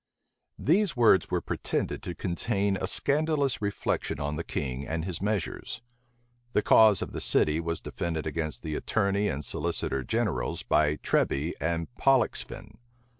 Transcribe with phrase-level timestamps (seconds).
[0.57, 5.83] These words were pretended to contain a scandalous reflection on the king and his measures.
[6.53, 11.53] The cause of the city was defended against the attorney and solicitor generals by Treby
[11.61, 12.79] and Pollexfen.